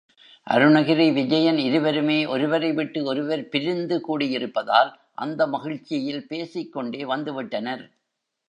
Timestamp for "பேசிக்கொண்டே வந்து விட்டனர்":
6.27-7.83